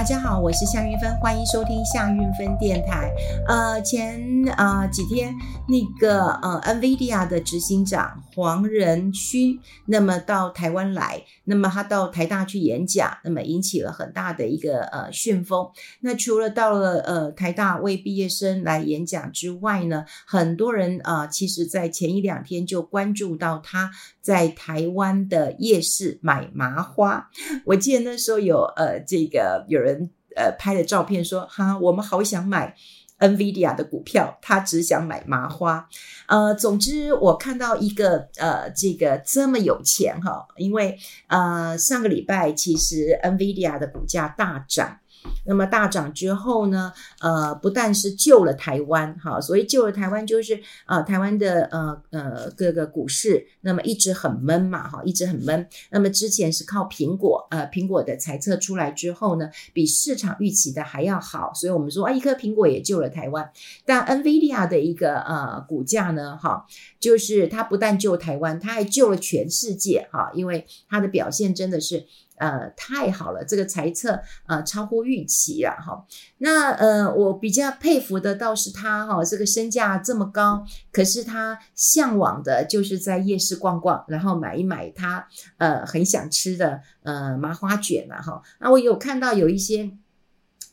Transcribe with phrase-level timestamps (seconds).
[0.00, 3.12] 大家好，我是夏云芬，欢迎收听夏云芬电台。
[3.46, 4.18] 呃，前
[4.56, 5.36] 呃几天
[5.68, 15.68] 那个呃，NVIDIA 的执行长黄仁勋，那么到台湾来，那么他到台大去演讲，那么引起了很大的一个呃旋风。
[16.00, 23.90] 那除了到了呃台大为毕业生来演讲之外呢，很多人啊、呃，其实在前一两天就关注到他
[24.22, 27.28] 在台湾的夜市买麻花。
[27.66, 29.66] 我记得那时候有呃这个。
[29.68, 29.99] 有人
[30.36, 32.74] 呃拍的照片说哈，我们好想买
[33.18, 35.88] NVIDIA 的股票，他只想买麻花。
[36.26, 40.98] 呃，总之我看到一个呃这个这么有钱哈，因为
[41.28, 44.98] 呃上个礼拜其实 NVIDIA 的股价大涨。
[45.44, 55.66] 那么大涨之后呢，呃，不但是救了台湾，哈，所以救了台湾就是啊、呃，台湾的呃呃各个股市，那么一直很闷嘛，哈，一直很闷。
[55.90, 63.50] 那么之前是靠苹果，呃，苹果的财测出来之后呢，比市场预期的还要好，所以我们说啊，一颗苹果也救了台湾。
[63.84, 66.66] 但 NVIDIA 的一个呃股价呢，哈，
[66.98, 72.06] 就是它不但救台湾，它还救了全世界，哈，因为它的表现真的是。
[72.40, 76.06] 呃，太好了，这个猜测呃超乎预期了哈。
[76.38, 88.40] 那呃，我比较佩服的倒是他哈，这个身价这么高，可是他向往的就是在夜市逛逛，然后买一买他呃很想吃的呃麻花卷了哈。
[88.58, 89.90] 那我有看到有一些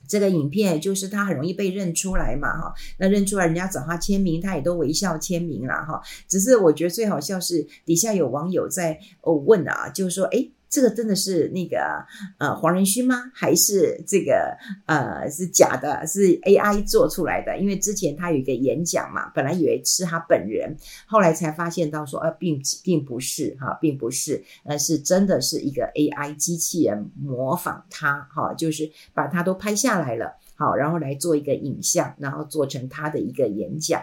[0.08, 2.74] 这个影片，就是他很容易被认出来嘛哈。
[2.98, 6.02] 那认出来，人家找他签名，他也都微笑签名了哈。
[6.30, 12.06] 只是我觉得最好笑是底下有网友在哦问啊，就是说诶这个真的是那个
[12.38, 13.32] 呃黄仁勋吗？
[13.34, 16.06] 还是这个呃是假的？
[16.06, 17.58] 是 AI 做出来的？
[17.58, 34.02] 因为之前他有一个演讲嘛，本来以为是他本人，后来才发现到说呃并并不是哈，并不是，呃是真的是一个 AI 机器人模仿他哈，就是把他都拍下来了，好，然后来做一个影像，然后做成他的一个演讲。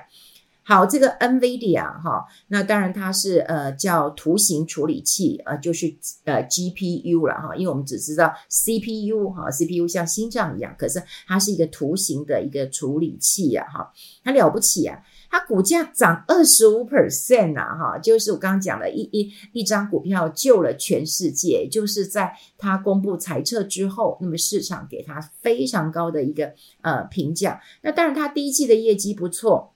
[0.67, 5.95] 好，这个 NVIDIA 哈，那当然它是呃叫图形处理器，呃就是
[6.25, 13.93] 呃 GPU 了哈，因为我们只知道 CPU 哈，CPU 像心脏一样，可是它是一个图形的一个处理器呀哈，
[14.25, 14.99] 它了不起啊，
[15.31, 29.74] 它股价涨二十五 percent 呐哈，就是我刚刚讲了一一一张股票救了全世界，就是在它公布财测之后，那么市场给它非常高的一个呃评价，那当然它第一季的业绩不错。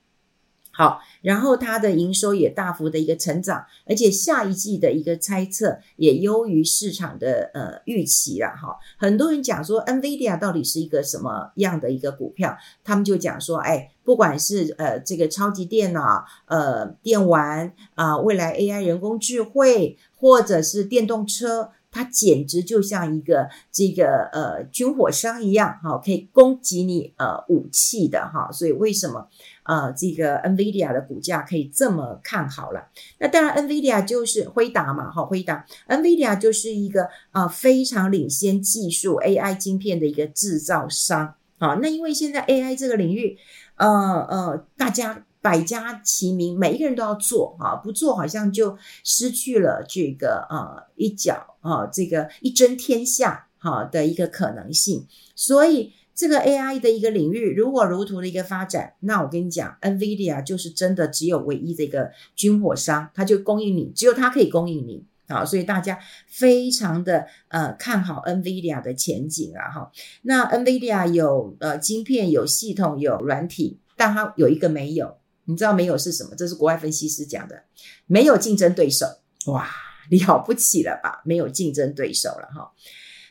[0.79, 8.79] 好，然后它的营收也大幅的一个成长，而且下一季的一个猜测也优于市场的呃预期了哈。
[8.97, 12.57] 很多人讲说，NVIDIA 到底是一个什么样的一个股票？
[12.85, 21.73] 他们就讲说，哎，不管是呃这个超级电脑、呃电玩啊、未来 AI 人工智慧，或者是电动车。
[21.99, 29.27] 它简直就像一个这个呃军火商一样，哈，可以攻击你呃武器的哈，所以为什么
[29.65, 32.87] 呃这个 NVIDIA 的股价可以这么看好了？
[33.19, 43.37] 那当然，NVIDIA 就是辉达嘛，哈，辉达，NVIDIA 就是一个呃非常领先技术 AI 晶片的一个制造商，好，那因为现在 AI 这个领域，
[43.75, 43.89] 呃
[44.31, 45.25] 呃，大家。
[45.41, 55.07] 百家齐名，每一个人都要做啊，不做好像就失去了这个呃一角啊，这个一争天下哈的一个可能性。
[55.37, 69.93] 所以这个 AI 的一个领域，如果如图的一个发展，那我跟你讲，NVIDIA 就是真的只有唯一的一个军火商，它就供应你，只有它可以供应你啊，所以大家非常的呃看好 NVIDIA 的前景啊哈。
[70.23, 75.18] 那 NVIDIA 有呃晶片，有系统，有软体，但它有一个没有。
[75.49, 76.37] 你知道没有是什么？
[76.37, 77.65] 这是国外分析师讲的，
[78.07, 79.07] 没有竞争对手，
[79.47, 79.67] 哇，
[80.11, 81.23] 了不起了吧？
[81.25, 82.71] 没有竞争对手了哈。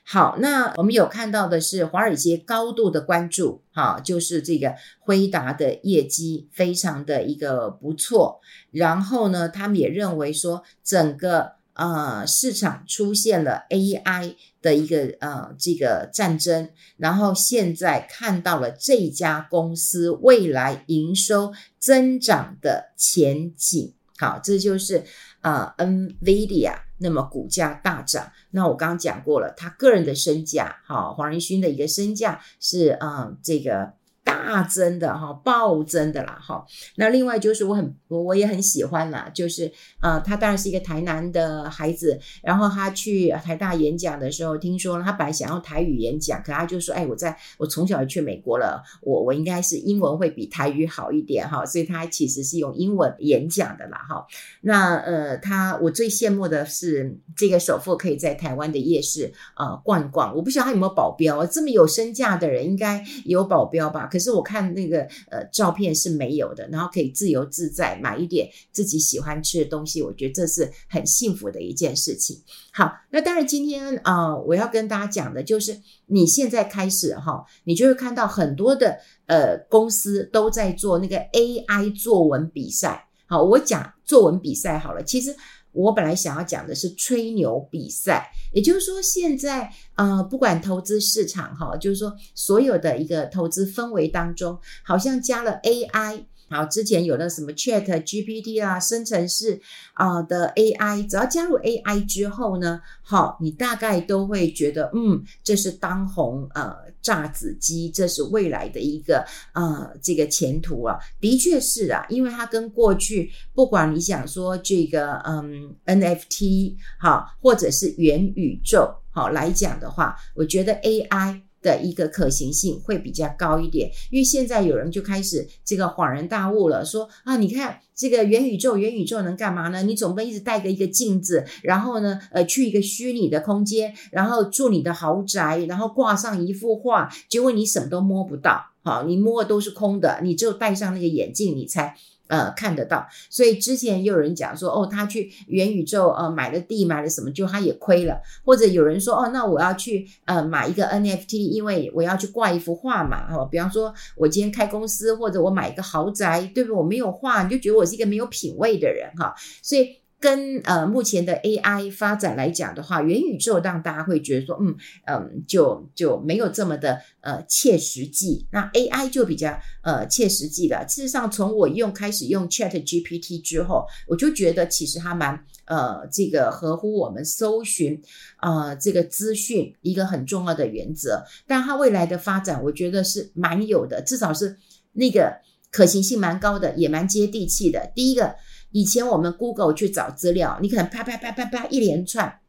[0.04, 8.42] 好，那我们有看到的是华尔街高度的关注，哈，就是这个辉达的业绩非常的一个不错，
[8.72, 11.57] 然后呢，他们也认为说整个。
[11.78, 23.94] 呃，市场出现了 AI 的一个呃这个战争，然后现在看到了这家公司未来营收增长的前景。
[24.18, 25.04] 好，这就是
[25.42, 28.32] 呃 NVIDIA，那么股价大涨。
[28.50, 33.94] 那我刚刚讲过了，他个人的身价，好，黄仁勋的一个身价是呃这个
[34.28, 36.66] 大增的哈，暴增的啦哈。
[36.98, 39.72] 那另外就是我很我我也很喜欢啦，就是
[40.02, 54.26] 呃，他当然是一个台南的孩子，然后他去台大演讲的时候，听说他本来想用台语演讲，可他就说，哎，我在我从小就去美国了，我我应该是英文会比台语好一点哈，所以他其实是用英文演讲的啦哈。
[54.62, 64.08] 那呃，他我最羡慕的是这个首富可以在台湾的夜市呃逛一逛，我不晓得他有没有保镖，这么有身价的人应该有保镖吧？
[64.18, 72.42] 可是我看那个呃照片是没有的，然后可以自由自在买一点自己喜欢吃的东西，我觉得这是很幸福的一件事情。
[72.74, 78.98] 好，那当然今天啊、我要跟大家讲的就是，你现在开始哈，你就会看到很多的
[79.28, 83.08] 呃公司都在做那个 AI 作文比赛。
[83.28, 85.36] 好，我讲作文比赛好了，其实。
[85.78, 96.26] 我本来想要讲的是吹牛比赛，也就是说，现在呃，不管投资市场哈，就是说所有的一个投资氛围当中，好像加了 AI。
[96.50, 99.60] 好，之前有了什么 Chat GPT 啊，生成式
[99.94, 121.42] 啊的 AI，只要加入 AI 之后呢，好，你大概都会觉得，嗯，这是当红呃炸子鸡，这是未来的一个呃这个前途啊，的确是啊，因为它跟过去不管你想说这个嗯 NFT 好，或者是元宇宙好来讲的话，我觉得 AI。
[121.68, 129.84] 的一个可行性会比较高一点，因为现在有人就开始这个恍然大悟了，说啊，你看这个元宇宙，元宇宙能干嘛呢？
[129.84, 141.98] 你总不能一直带个一个镜子，然后呢，呃，去一个虚拟的空间，然后住你的豪宅，然后挂上一幅画，结果你什么都摸不到，好，你摸的都是空的，你只有戴上那个眼镜，你才。
[142.28, 148.22] 呃，看得到，所以之前也有人讲说，哦，他去元宇宙，呃，买了地，买了什么，就他也亏了。
[148.44, 153.48] 或者有人说，哦，那我要去，呃，买一个 NFT，因为我要去挂一幅画嘛，哈、哦。
[153.50, 156.76] 比方说，我今天开公司，或者我买一个豪宅，对不？
[156.76, 159.98] 我没有画，你就觉得我是一个没有品位的人，哈、所以。
[160.20, 164.76] 跟呃目前的 AI 发展来讲的话，元宇宙让大家会觉得说，嗯
[165.06, 168.48] 嗯，就就没有这么的呃切实际。
[168.52, 170.84] 那 AI 就比较呃切实际了。
[170.88, 178.02] 事实上，从我用开始用 ChatGPT 之后，我就觉得其实它蛮呃这个合乎我们搜寻
[178.42, 181.24] 呃这个资讯一个很重要的原则。
[181.46, 184.58] 但它未来的发展，我觉得是蛮有的，至少是
[184.94, 185.32] 那个
[185.70, 187.92] 可行性蛮高的，也蛮接地气的。
[187.94, 188.34] 第一个。
[188.72, 192.40] 以前我们 Google 去找资料，你可能啪啪啪啪啪一连串，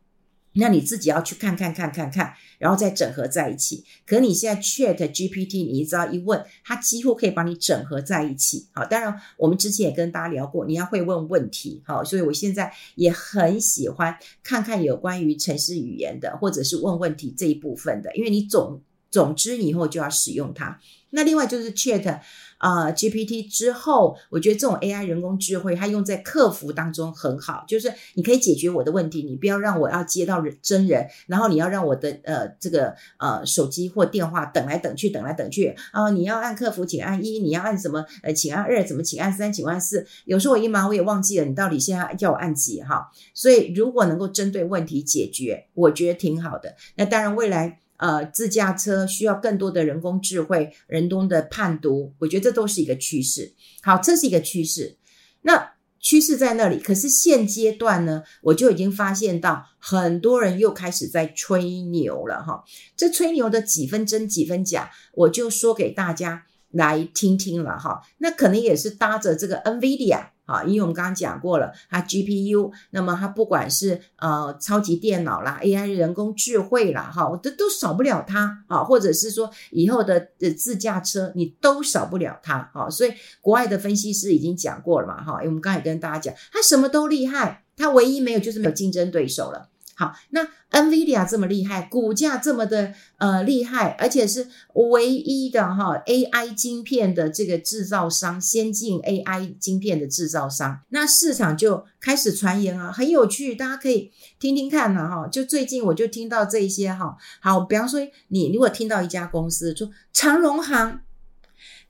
[0.54, 3.84] 那你自己要去看看看看看，然后再整合在一起。
[4.04, 8.66] 可你现在 Chat GPT，你只要一问，它几乎可以把你整合在一起。
[8.72, 11.82] 好，当然我们之前也跟大家聊过，你要会问问题。
[11.86, 20.80] 好，所以我现在也很喜欢看看有关于程式语言的，或者是问问题这一部分的，因为你总总之你以后就要使用它。
[21.10, 22.20] 那另外就是 Chat。
[22.58, 43.08] 啊、，GPT 之后，我觉得这种 AI 人工智慧，它用在客服当中很好，就是你可以解决我的问题，你不要让我要接到人真人，然后你要让我的呃这个呃手机或电话等来等去，等来等去啊、你要按客服，请按一，你要按什么呃，请按二，怎么请按三，请按四，有时候我一忙我也忘记了，你到底现在叫我按几哈？
[43.34, 46.74] 所以如果能够针对问题解决，我觉得挺好的。
[46.96, 47.78] 那当然未来。
[47.98, 53.52] 呃，自驾车需要更多的人工智慧、人工的判读，我觉得这都是一个趋势。
[53.82, 54.96] 好，这是一个趋势。
[55.42, 62.64] 那趋势在那里，可是现阶段呢，我就已经发现到很多人又开始在吹牛了哈。
[62.96, 68.02] 这吹牛的几分真几分假，我就说给大家来听听了哈。
[68.18, 70.28] 那可能也是搭着这个 NVIDIA。
[70.48, 82.88] 啊，因为我们刚刚讲过了，它 GPU，那么它不管是呃超级电脑啦、AI 人工智慧啦，哈，这都少不了它啊，或者是说以后的呃自驾车，你都少不了它啊。
[82.88, 83.12] 所以
[83.42, 89.68] 国外的分析师已经讲过了嘛，哈，因为我们刚才跟大家讲，它什么都厉害，它唯一没有就是没有竞争对手了。
[89.98, 105.26] 好，那 NVIDIA 这么厉害，股价这么的呃厉害，而且是唯一的哈 AI 晶片的这个制造商，先进 AI 晶片的制造商，那市场就开始传言啊，很有趣，大家可以听听看呢哈。
[105.26, 111.00] 就最近我就听到这些哈，好，比方说你如果听到一家公司说长荣行，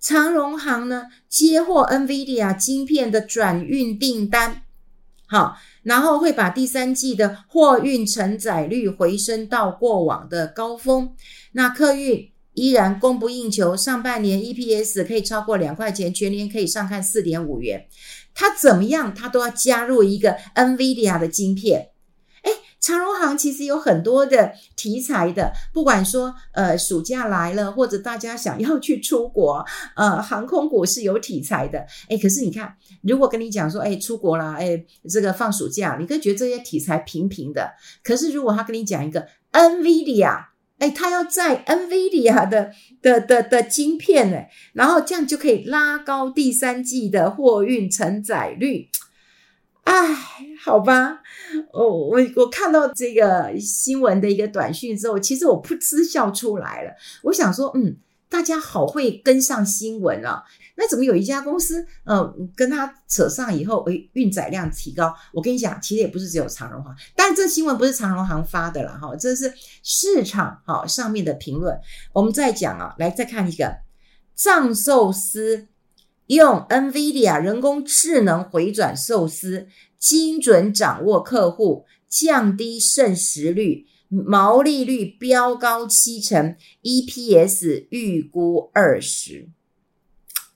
[0.00, 4.62] 长荣行呢接获 NVIDIA 晶片的转运订单，
[5.28, 5.56] 好。
[5.84, 11.12] 然后会把第三季的货运承载率回升到过往的高峰，
[11.52, 17.86] 那客运依然供不应求，上半年 EPS 可以超过两块钱，全年可以上看四点五元。
[18.34, 21.88] 它怎么样，它都要加入一个 NVIDIA 的晶片。
[22.80, 29.64] 长荣航其实有很多的题材的，不管说呃暑假来了，或者大家想要去出国，
[29.96, 31.84] 呃航空股是有题材的。
[32.08, 37.72] 哎，可是你看，如果跟你讲说，哎出国啦，哎这个放暑假，你会觉得这些题材平平的。
[38.04, 40.44] 可是如果他跟你讲一个 NVIDIA，
[40.78, 42.70] 哎，他要在 NVIDIA 的
[43.02, 44.36] 的的的晶片呢，
[44.72, 48.88] 然后这样就可以拉高第三季的货运承载率。
[49.88, 50.14] 哎，
[50.62, 51.22] 好吧，
[51.72, 56.90] 我我我看到这个新闻的一个短讯之后，其实我噗嗤笑出来了。
[57.22, 57.96] 我想说，嗯，
[58.28, 60.44] 大家好会跟上新闻啊。
[60.76, 65.14] 那怎么有一家公司，呃，跟他扯上以后，诶，运载量提高？
[65.32, 69.50] 我跟你讲，其实也不是只有长荣航，但这新闻不是长荣航发的了哈，这是
[69.82, 71.74] 市场哈上面的评论。
[72.12, 73.74] 我们再讲啊，来再看一个
[74.34, 75.66] 藏寿司。
[76.28, 79.66] 用 NVIDIA 人工智能回转寿司，
[79.98, 89.48] 精准掌握客户，降低剩食率，毛利率飙高七成，EPS 预估二十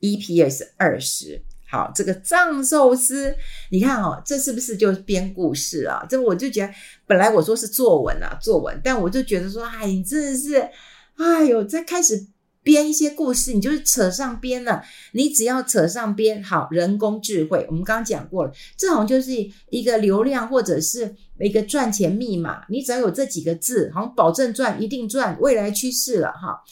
[0.01, 1.43] ，EPS 二十。
[1.71, 3.35] 好，这个藏寿司，
[3.71, 6.05] 你看哦，这是不是就编故事啊？
[6.07, 6.75] 这我就觉得，
[7.07, 10.69] 本来我说是作文啊，作文，但我就觉得说，哎，你真的是，
[11.17, 12.27] 哎呦，在开始。
[12.63, 14.83] 编一些故事，你就是扯上边了。
[15.13, 19.33] 你只要扯上边，好，人工智慧，我们刚刚讲过了，这种就是
[19.71, 22.65] 一个流量或者是一个赚钱密码。
[22.69, 26.63] 你只要有这几个字，好像保证赚，一定赚，未来趋势了哈。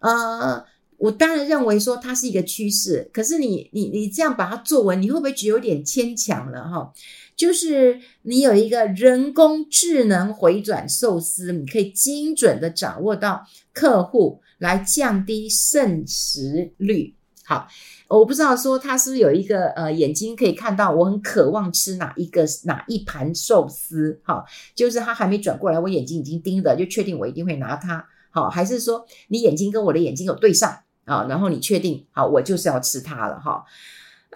[0.00, 0.64] 呃，
[0.98, 6.92] 我当然认为说它是一个趋势，可是你你你这样把它作文，你会不会觉得有点牵强了哈？
[7.36, 14.40] 就是你有一个人工智能回转寿司，你可以精准的掌握到客户。
[14.58, 17.14] 来降低剩食率。
[17.44, 17.68] 好，
[18.08, 24.18] 我不知道说他是不是有一个呃眼睛可以看到，我很渴望吃哪一个哪一盘寿司。
[24.24, 28.02] 好，就是他还没转过来，我眼睛已经盯着，就确定我一定会拿它。
[28.30, 30.74] 好，还是说你眼睛跟我的眼睛有对上
[31.04, 31.26] 啊？
[31.28, 33.62] 然后你确定好，我就是要吃它了哈。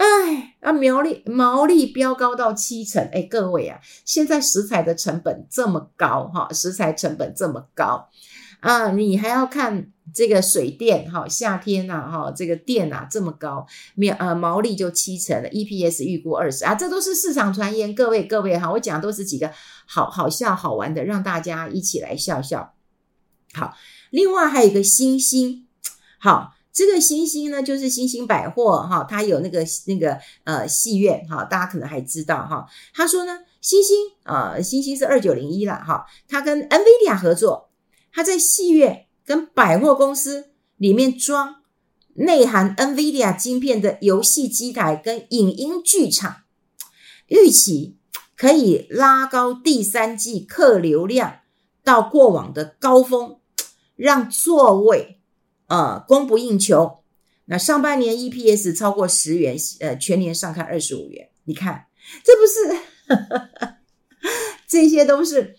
[0.00, 3.07] 哎，啊毛利毛利飙高到七成。
[3.12, 8.09] 哎，各位啊，现在食材的成本这么高哈，食材成本这么高
[8.61, 9.92] 啊，你还要看。
[10.12, 13.64] 这个水电哈，夏天呐哈，这个电呐这么高，
[13.95, 17.95] 苗呃毛利就七成了，EPS 预估二十啊，这都是市场传言。
[17.95, 19.52] 各位各位哈，我讲的都是几个
[19.87, 22.75] 好好笑好玩的，让大家一起来笑笑。
[23.52, 23.76] 好，
[24.11, 25.69] 另外还有一个星星，
[26.19, 32.67] 好，这个星星呢就是星星百货哈，它有那个那个呃戏院哈，大家可能还知道哈。
[32.95, 37.71] 他说呢，星星啊、呃，星星是二九零一了哈，他跟 NVIDIA 合作，
[38.12, 39.07] 他在戏院。
[39.23, 41.62] 跟百货公司里面装
[42.15, 46.39] 内含 NVIDIA 晶片的游戏机台跟影音剧场，
[47.29, 47.97] 预期
[48.37, 51.43] 可以拉高第三季客流量
[51.85, 53.39] 到过往的高峰，
[53.95, 55.20] 让座位
[55.71, 56.99] 呃供不应求。
[57.47, 61.31] 那上半年 EPS 超过十元，呃全年上看二十五元。
[61.45, 61.87] 你看，
[62.23, 63.75] 这不是
[64.69, 65.57] 这些都是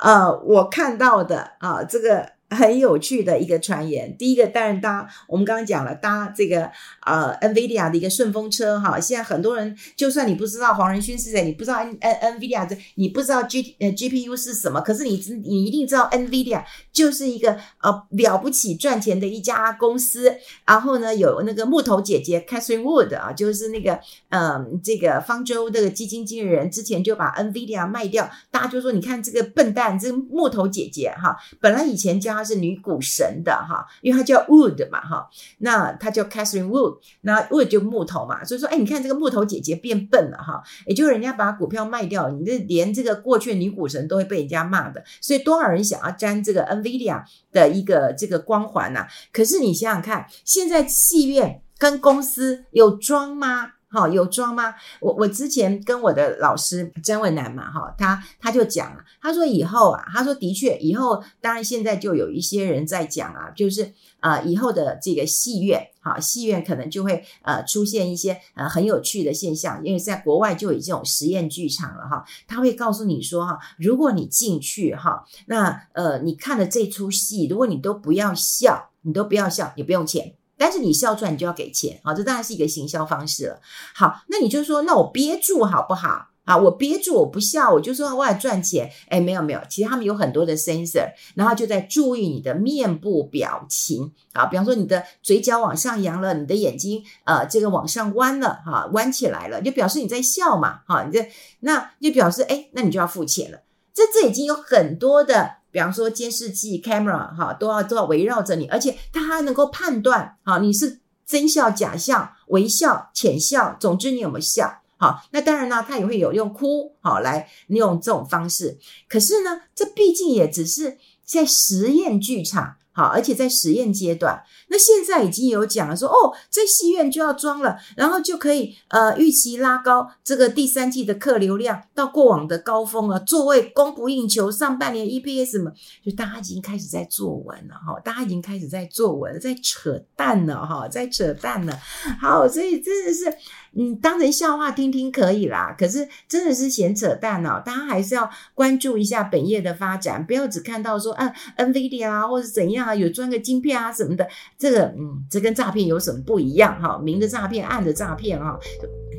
[0.00, 2.33] 呃我看到的啊、这个。
[2.50, 4.16] 很有趣的一个传言。
[4.16, 6.70] 第一个，当然搭我们刚刚讲了搭这个
[7.04, 8.98] 呃 NVIDIA 的一个顺风车哈。
[9.00, 20.34] 现在很多人，就算你不知道黄仁勋是谁，你不知道 N N NVIDIA 这，你不知道 G 呃 GPU 是什么，可是你你一定知道 NVIDIA 就是一个呃了不起赚钱的一家公司。
[20.66, 23.98] 然后呢，有那个木头姐姐 Catherine Wood 啊，就是那个
[24.30, 32.34] 嗯、这个方舟这个基金经理人之前就把 NVIDIA 卖掉，大家就说你看这个笨蛋，这个木头姐姐哈，本来以前叫。
[32.34, 49.06] 她是女股神的哈，因为她叫 Wood 嘛哈，那她叫 Catherine Wood，那 Wood 就木头嘛，所以说哎，你看这个木头姐姐变笨了哈，也就是人家把股票卖掉，你这连这个过去的女股神都会被人家骂的，所以多少人想要沾这个 NVIDIA 的一个这个光环呐？
[49.32, 53.73] 可是你想想看，现在戏院跟公司有装吗？
[53.94, 54.74] 好，有装吗？
[55.00, 80.34] 我我之前跟我的老师曾文南嘛，哈，他他就讲了，他说以后啊，他说的确以后，当然现在就有一些人在讲啊，就是啊、呃，以后的这个戏院，哈，戏院可能就会呃出现一些呃很有趣的现象，因为在国外就有这种实验剧场了哈，他会告诉你说哈，如果你进去哈，那呃你看了这出戏，如果你都不要笑，你都不要笑，你不用钱。
[80.56, 83.60] 但是你笑出来，你就要给钱，好，这当然是一个行销方式了。
[83.94, 86.28] 好，那你就说，那我憋住好不好？
[86.44, 88.90] 啊，我憋住，我不笑，我就说我要赚钱。
[89.08, 101.26] 哎，没有没有，其实他们有很多的 sensor，然后就在注意你的面部表情啊，比方说你的嘴角往上扬了，你的眼睛呃这个往上弯了哈，弯起来了，就表示你在笑嘛，哈，你这
[101.60, 103.60] 那就表示哎，那你就要付钱了。
[103.94, 114.82] 这这已经有很多的，比方说监视器 camera 哈，都要都要围绕着你，而且它还能够判断哈，你是真笑假笑、微笑、浅笑，总之你有没有笑？
[114.98, 118.78] 好，那当然呢，它也会有用哭好来用这种方式。
[119.08, 122.76] 可是呢，这毕竟也只是在实验剧场。
[122.94, 135.72] 好，而且在实验阶段，那现在已经有讲了说，哦，在戏院就要装了，然后就可以呃预期拉高这个第三季的客流量到过往的高峰了，座位供不应求，上半年 EPS 嘛，
[136.04, 141.76] 就大家已经开始在作文了哈，大家已经开始在作文，在扯淡了哈，在扯淡了。
[142.20, 143.36] 好，所以真的是。
[143.76, 147.60] 嗯，当成笑话听听可以啦，可是真的是闲扯淡哦。
[147.66, 154.26] 大家还是要关注一下本业的发展，不要只看到说啊，NVIDIA 啊，或者怎样啊，有装个晶片啊什么的。
[154.58, 156.98] 这个，嗯，这跟诈骗有什么不一样哈？
[157.02, 158.58] 明的诈骗，暗的诈骗哈，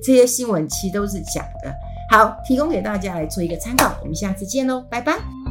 [0.03, 1.74] 这些新闻其实都是假的。
[2.12, 3.98] 好，提供给大家来做一个参考。
[4.01, 5.44] 我们下次见喽，拜拜。